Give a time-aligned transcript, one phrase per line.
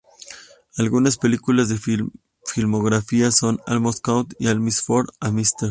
[0.77, 2.09] Algunas películas de su
[2.43, 5.67] filmografía son "Almost Caught", "A Miss For A Mrs.